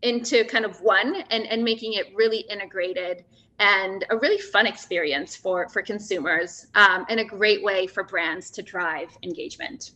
[0.02, 3.24] into kind of one and, and making it really integrated
[3.60, 8.50] and a really fun experience for for consumers um, and a great way for brands
[8.50, 9.92] to drive engagement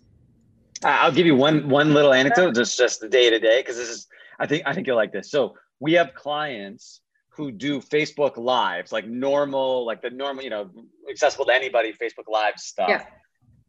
[0.84, 3.90] i'll give you one one little anecdote just just the day to day because this
[3.90, 4.08] is
[4.40, 7.02] i think i think you'll like this so we have clients
[7.36, 10.70] who do facebook lives like normal like the normal you know
[11.10, 13.06] accessible to anybody facebook live stuff yeah.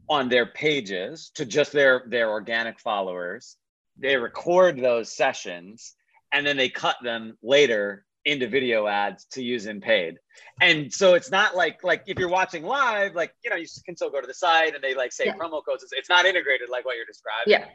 [0.08, 3.56] on their pages to just their their organic followers
[3.98, 5.94] they record those sessions
[6.32, 10.18] and then they cut them later into video ads to use in paid.
[10.60, 13.96] And so it's not like like if you're watching live, like you know, you can
[13.96, 15.36] still go to the site and they like say yeah.
[15.36, 15.86] promo codes.
[15.92, 17.52] It's, not integrated like what you're describing.
[17.52, 17.66] Yeah.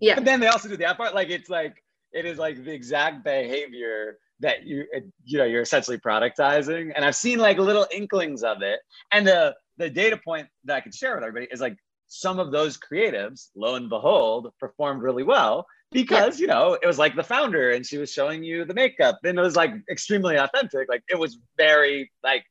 [0.00, 0.14] Yeah.
[0.14, 1.14] But then they also do the app part.
[1.14, 1.82] Like it's like
[2.12, 4.84] it is like the exact behavior that you
[5.24, 6.92] you know you're essentially productizing.
[6.94, 8.80] And I've seen like little inklings of it.
[9.12, 11.76] And the the data point that I could share with everybody is like
[12.08, 16.98] some of those creatives, lo and behold, performed really well because you know it was
[16.98, 19.18] like the founder and she was showing you the makeup.
[19.24, 20.88] And it was like extremely authentic.
[20.88, 22.44] Like it was very like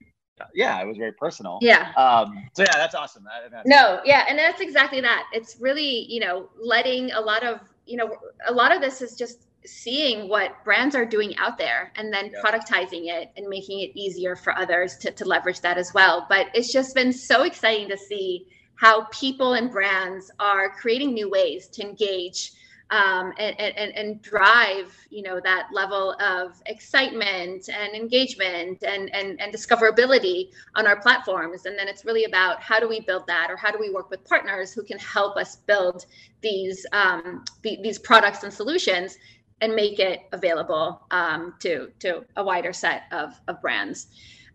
[0.54, 1.60] yeah it was very personal.
[1.62, 1.92] Yeah.
[1.98, 3.24] Um so yeah that's awesome.
[3.52, 5.26] That's no yeah and that's exactly that.
[5.34, 8.16] It's really you know letting a lot of you know
[8.48, 12.32] a lot of this is just seeing what brands are doing out there and then
[12.32, 12.42] yeah.
[12.42, 16.48] productizing it and making it easier for others to, to leverage that as well but
[16.54, 21.68] it's just been so exciting to see how people and brands are creating new ways
[21.68, 22.54] to engage
[22.92, 29.42] um, and, and, and drive you know that level of excitement and engagement and, and,
[29.42, 33.50] and discoverability on our platforms and then it's really about how do we build that
[33.50, 36.06] or how do we work with partners who can help us build
[36.42, 39.18] these um, the, these products and solutions
[39.62, 44.08] and make it available um, to to a wider set of, of brands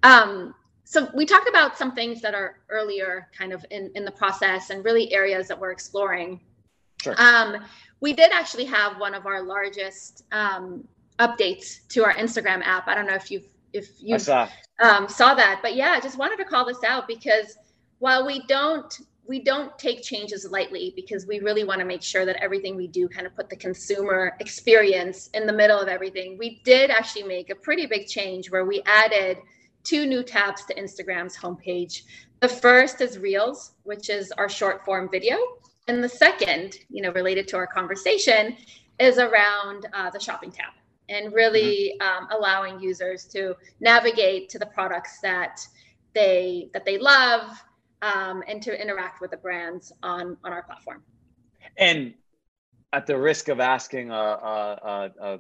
[0.03, 4.11] um, so we talked about some things that are earlier kind of in, in the
[4.11, 6.41] process and really areas that we're exploring
[7.03, 7.15] Sure.
[7.19, 7.65] Um,
[8.01, 10.87] we did actually have one of our largest um,
[11.19, 12.89] updates to our Instagram app.
[12.89, 14.49] I don't know if you've if you saw.
[14.83, 17.57] Um, saw that, but yeah, I just wanted to call this out because
[17.99, 18.99] while we don't
[19.31, 22.89] we don't take changes lightly because we really want to make sure that everything we
[22.89, 26.37] do kind of put the consumer experience in the middle of everything.
[26.37, 29.39] We did actually make a pretty big change where we added
[29.85, 32.03] two new tabs to Instagram's homepage.
[32.41, 35.37] The first is Reels, which is our short form video.
[35.87, 38.57] And the second, you know, related to our conversation,
[38.99, 40.73] is around uh, the shopping tab
[41.09, 42.25] and really mm-hmm.
[42.25, 45.65] um, allowing users to navigate to the products that
[46.15, 47.63] they that they love
[48.03, 51.03] um, and to interact with the brands on on our platform.
[51.77, 52.15] And
[52.93, 55.39] at the risk of asking a, a, a,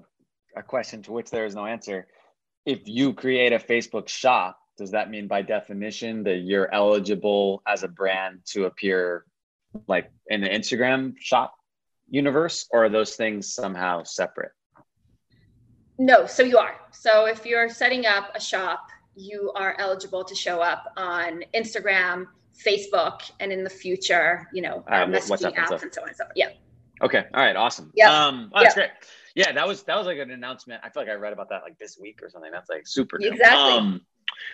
[0.56, 2.06] a question to which there is no answer,
[2.64, 7.82] if you create a Facebook shop, does that mean by definition that you're eligible as
[7.82, 9.24] a brand to appear
[9.88, 11.54] like in the Instagram shop
[12.08, 14.52] universe, or are those things somehow separate?
[15.98, 16.76] No, so you are.
[16.92, 22.26] So if you're setting up a shop, you are eligible to show up on Instagram,
[22.66, 26.24] Facebook, and in the future, you know, uh, messaging apps and so on and so
[26.24, 26.32] forth.
[26.36, 26.50] Yeah.
[27.02, 27.24] Okay.
[27.34, 27.56] All right.
[27.56, 27.92] Awesome.
[27.94, 28.26] Yeah.
[28.26, 28.90] Um, oh, that's great.
[29.34, 30.82] Yeah, that was that was like an announcement.
[30.84, 32.50] I feel like I read about that like this week or something.
[32.50, 33.18] That's like super.
[33.18, 33.30] New.
[33.30, 33.72] Exactly.
[33.72, 34.00] Um,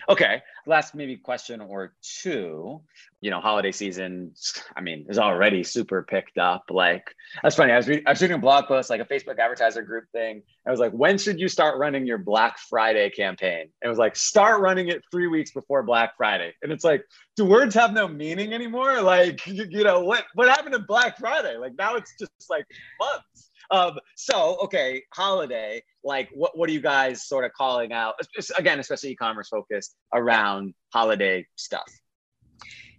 [0.09, 2.81] Okay, last maybe question or two.
[3.19, 4.33] You know, holiday season.
[4.75, 6.65] I mean, is already super picked up.
[6.69, 7.03] Like
[7.41, 7.71] that's funny.
[7.71, 10.43] I was re- I was reading a blog post, like a Facebook advertiser group thing.
[10.65, 13.61] I was like, when should you start running your Black Friday campaign?
[13.61, 16.53] And it was like, start running it three weeks before Black Friday.
[16.61, 17.03] And it's like,
[17.35, 19.01] do words have no meaning anymore?
[19.01, 21.57] Like, you, you know, what what happened to Black Friday?
[21.57, 22.65] Like now it's just like
[22.99, 23.46] months.
[23.71, 25.83] Um, so okay, holiday.
[26.03, 28.15] Like, what what are you guys sort of calling out?
[28.57, 31.89] Again, especially e-commerce focused around holiday stuff.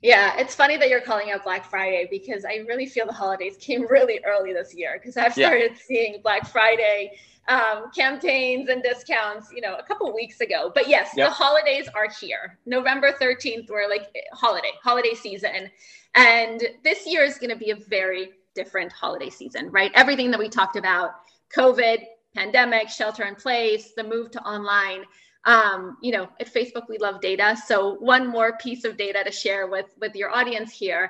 [0.01, 3.57] Yeah, it's funny that you're calling out Black Friday because I really feel the holidays
[3.59, 5.79] came really early this year because I've started yeah.
[5.87, 10.71] seeing Black Friday um, campaigns and discounts, you know, a couple weeks ago.
[10.73, 11.29] But yes, yep.
[11.29, 12.59] the holidays are here.
[12.67, 15.71] November 13th, we're like holiday, holiday season.
[16.15, 19.93] And this year is going to be a very different holiday season, right?
[20.03, 21.09] Everything that we talked about
[21.59, 21.99] COVID,
[22.35, 25.03] pandemic, shelter in place, the move to online.
[25.45, 27.57] um, you know, at Facebook, we love data.
[27.71, 31.05] So one more piece of data to share with, with your audience here.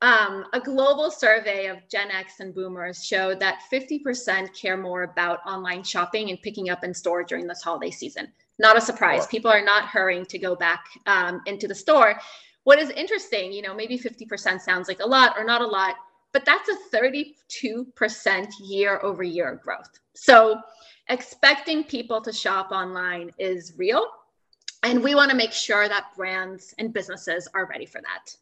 [0.00, 5.38] Um, a global survey of Gen X and boomers showed that 50% care more about
[5.46, 8.28] online shopping and picking up in store during this holiday season.
[8.58, 9.26] Not a surprise.
[9.26, 12.10] People are not hurrying to go back um, into the store.
[12.64, 15.94] What is interesting, you know, maybe 50% sounds like a lot or not a lot,
[16.32, 17.34] but that's a 32%
[18.60, 19.98] year over year growth.
[20.14, 20.60] So
[21.08, 24.06] expecting people to shop online is real.
[24.82, 28.36] And we want to make sure that brands and businesses are ready for that.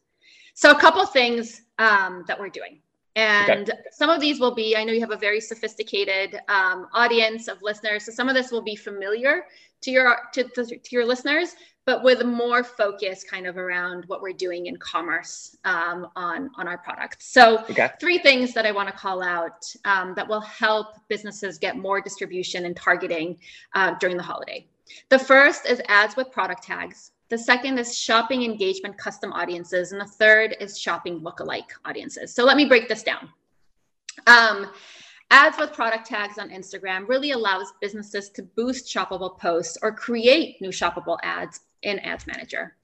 [0.53, 2.79] So, a couple things um, that we're doing.
[3.15, 3.79] And okay.
[3.91, 7.59] some of these will be, I know you have a very sophisticated um, audience of
[7.63, 8.05] listeners.
[8.05, 9.45] So some of this will be familiar
[9.81, 11.55] to your to, to, to your listeners,
[11.87, 16.67] but with more focus kind of around what we're doing in commerce um, on, on
[16.67, 17.31] our products.
[17.31, 17.89] So, okay.
[17.97, 22.01] three things that I want to call out um, that will help businesses get more
[22.01, 23.37] distribution and targeting
[23.73, 24.67] uh, during the holiday.
[25.07, 27.11] The first is ads with product tags.
[27.29, 29.93] The second is shopping engagement custom audiences.
[29.93, 32.35] And the third is shopping lookalike audiences.
[32.35, 33.29] So, let me break this down.
[34.27, 34.71] Um,
[35.29, 40.61] Ads with product tags on Instagram really allows businesses to boost shoppable posts or create
[40.61, 42.75] new shoppable ads in Ads Manager.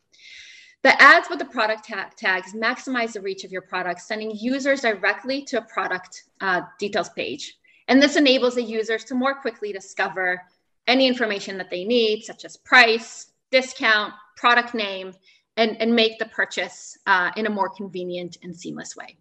[0.84, 4.82] The ads with the product ta- tags maximize the reach of your product, sending users
[4.82, 7.58] directly to a product uh, details page.
[7.88, 10.42] And this enables the users to more quickly discover
[10.88, 15.14] any information that they need, such as price, discount, product name,
[15.56, 19.16] and, and make the purchase uh, in a more convenient and seamless way.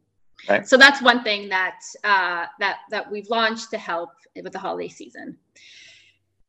[0.48, 0.66] Right.
[0.66, 4.88] So that's one thing that uh, that that we've launched to help with the holiday
[4.88, 5.38] season.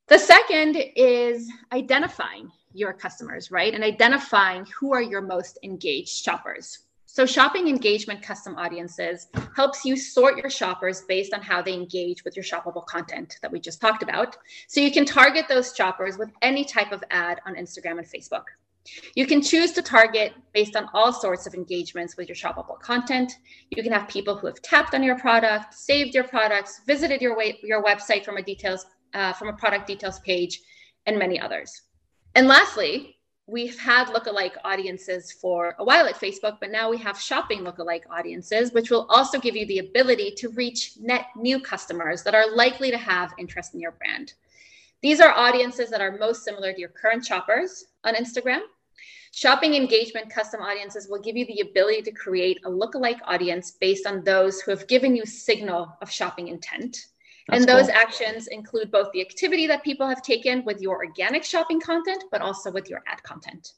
[0.08, 3.74] The second is identifying your customers, right?
[3.74, 6.80] And identifying who are your most engaged shoppers.
[7.06, 12.26] So, shopping engagement custom audiences helps you sort your shoppers based on how they engage
[12.26, 14.36] with your shoppable content that we just talked about.
[14.68, 18.46] So, you can target those shoppers with any type of ad on Instagram and Facebook.
[19.16, 23.34] You can choose to target based on all sorts of engagements with your shoppable content.
[23.70, 27.38] You can have people who have tapped on your product, saved your products, visited your,
[27.38, 30.62] way, your website from a details uh, from a product details page,
[31.06, 31.84] and many others.
[32.36, 37.20] And lastly, we've had lookalike audiences for a while at Facebook, but now we have
[37.20, 42.24] shopping lookalike audiences, which will also give you the ability to reach net new customers
[42.24, 44.34] that are likely to have interest in your brand.
[45.02, 48.62] These are audiences that are most similar to your current shoppers on Instagram.
[49.32, 54.08] Shopping engagement custom audiences will give you the ability to create a lookalike audience based
[54.08, 57.08] on those who have given you signal of shopping intent.
[57.48, 57.96] That's and those cool.
[57.96, 62.42] actions include both the activity that people have taken with your organic shopping content, but
[62.42, 63.74] also with your ad content.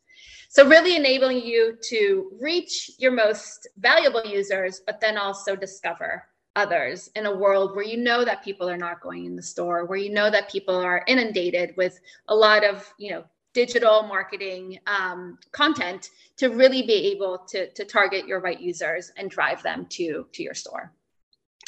[0.50, 7.10] So, really enabling you to reach your most valuable users, but then also discover others
[7.16, 9.98] in a world where you know that people are not going in the store where
[9.98, 12.00] you know that people are inundated with
[12.30, 17.86] a lot of you know digital marketing um, content to really be able to, to
[17.86, 20.94] target your right users and drive them to to your store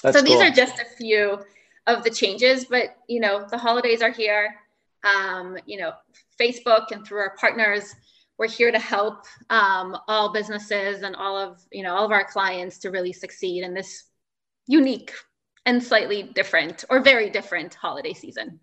[0.04, 1.40] That's so these are just a few
[1.88, 4.56] of the changes but you know the holidays are here
[5.04, 5.92] um, you know
[6.40, 7.96] facebook and through our partners
[8.38, 12.26] we're here to help um, all businesses and all of you know all of our
[12.26, 14.04] clients to really succeed in this
[14.68, 15.12] unique
[15.66, 18.60] and slightly different or very different holiday season.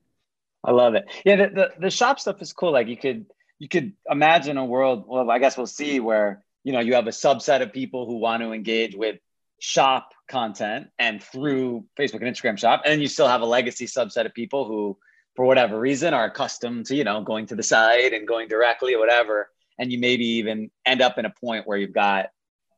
[0.65, 1.05] I love it.
[1.25, 2.73] Yeah, the, the, the shop stuff is cool.
[2.73, 3.27] Like you could
[3.59, 5.05] you could imagine a world.
[5.07, 8.17] Well, I guess we'll see where you know you have a subset of people who
[8.17, 9.19] want to engage with
[9.65, 14.27] shop content and through Facebook and Instagram shop, and you still have a legacy subset
[14.27, 14.99] of people who,
[15.37, 18.95] for whatever reason, are accustomed to you know going to the site and going directly
[18.95, 19.49] or whatever.
[19.79, 22.27] And you maybe even end up in a point where you've got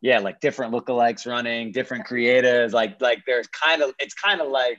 [0.00, 2.72] yeah, like different lookalikes running, different creatives.
[2.72, 4.78] Like like there's kind of it's kind of like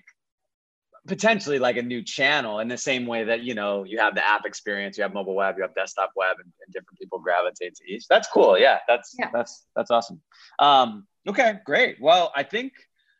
[1.07, 4.25] potentially like a new channel in the same way that you know you have the
[4.25, 7.75] app experience, you have mobile web, you have desktop web, and, and different people gravitate
[7.75, 8.07] to each.
[8.07, 8.57] That's cool.
[8.57, 9.29] Yeah, that's yeah.
[9.33, 10.21] that's that's awesome.
[10.59, 11.97] Um, okay, great.
[12.01, 12.73] Well, I think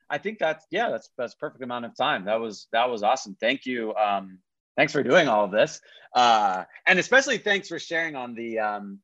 [0.10, 2.26] I think that's yeah, that's that's perfect amount of time.
[2.26, 3.36] That was that was awesome.
[3.40, 3.94] Thank you.
[3.96, 4.40] Um,
[4.76, 5.82] thanks for doing all of this,
[6.16, 9.00] uh, and especially thanks for sharing on the um,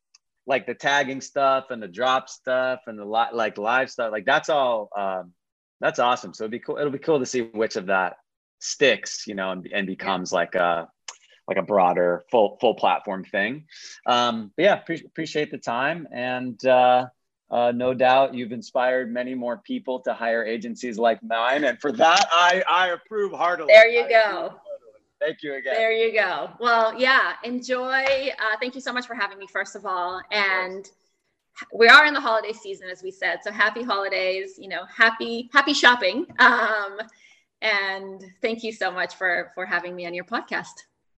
[0.46, 4.26] like the tagging stuff and the drop stuff and the li- like live stuff like
[4.26, 5.34] that's all um,
[5.80, 8.18] that's awesome so it'd be cool it'll be cool to see which of that
[8.60, 10.88] sticks you know and, and becomes like a
[11.48, 13.66] like a broader full full platform thing
[14.06, 17.06] um but yeah pre- appreciate the time and uh
[17.52, 21.92] uh, no doubt you've inspired many more people to hire agencies like mine and for
[21.92, 24.54] that i i approve heartily there you go
[25.24, 25.74] Thank you again.
[25.76, 26.50] There you go.
[26.60, 28.04] Well, yeah, enjoy.
[28.04, 30.22] Uh, thank you so much for having me, first of all.
[30.32, 30.90] And
[31.74, 33.40] we are in the holiday season, as we said.
[33.42, 36.26] So happy holidays, you know, happy, happy shopping.
[36.40, 36.98] Um,
[37.62, 40.74] and thank you so much for for having me on your podcast.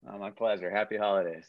[0.06, 0.70] Oh, my pleasure.
[0.70, 1.44] Happy holidays.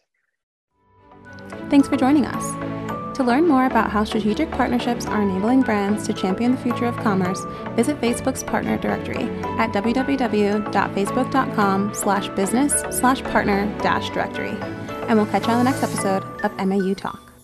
[1.69, 2.74] Thanks for joining us.
[3.15, 6.97] To learn more about how strategic partnerships are enabling brands to champion the future of
[6.97, 14.57] commerce, visit Facebook's partner directory at www.facebook.com slash business slash partner dash directory.
[15.07, 17.34] And we'll catch you on the next episode of MAU Talk.